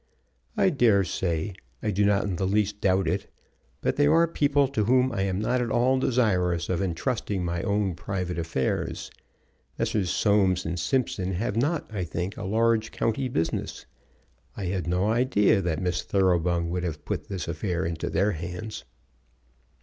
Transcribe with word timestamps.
"I 0.57 0.71
dare 0.71 1.03
say; 1.03 1.53
I 1.83 1.91
do 1.91 2.03
not 2.03 2.23
in 2.23 2.37
the 2.37 2.47
least 2.47 2.81
doubt 2.81 3.07
it. 3.07 3.31
But 3.81 3.97
they 3.97 4.07
are 4.07 4.27
people 4.27 4.67
to 4.69 4.85
whom 4.85 5.11
I 5.11 5.21
am 5.21 5.37
not 5.37 5.61
at 5.61 5.69
all 5.69 5.99
desirous 5.99 6.69
of 6.69 6.81
intrusting 6.81 7.45
my 7.45 7.61
own 7.61 7.93
private 7.93 8.39
affairs. 8.39 9.11
Messrs. 9.77 10.09
Soames 10.09 10.65
& 10.71 10.75
Simpson 10.81 11.33
have 11.33 11.55
not, 11.55 11.87
I 11.93 12.03
think, 12.03 12.35
a 12.35 12.45
large 12.45 12.91
county 12.91 13.29
business. 13.29 13.85
I 14.57 14.65
had 14.65 14.87
no 14.87 15.05
idea 15.07 15.61
that 15.61 15.79
Miss 15.83 16.01
Thoroughbung 16.01 16.71
would 16.71 16.83
have 16.83 17.05
put 17.05 17.27
this 17.27 17.47
affair 17.47 17.85
into 17.85 18.09
their 18.09 18.31
hands." 18.31 18.85